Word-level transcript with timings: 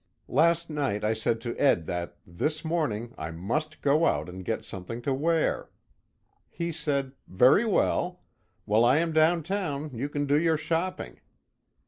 Last 0.27 0.67
night 0.67 1.03
I 1.03 1.13
said 1.13 1.39
to 1.41 1.55
Ed 1.59 1.85
that 1.85 2.17
this 2.25 2.65
morning 2.65 3.13
I 3.19 3.29
must 3.29 3.83
go 3.83 4.07
out 4.07 4.29
and 4.29 4.43
get 4.43 4.65
something 4.65 4.99
to 5.03 5.13
wear. 5.13 5.69
He 6.49 6.71
said, 6.71 7.11
"Very 7.27 7.65
well. 7.67 8.23
While 8.65 8.83
I 8.83 8.97
am 8.97 9.13
down 9.13 9.43
town 9.43 9.91
you 9.93 10.09
can 10.09 10.25
do 10.25 10.39
your 10.39 10.57
shopping." 10.57 11.21